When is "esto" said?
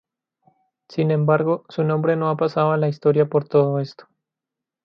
3.79-4.07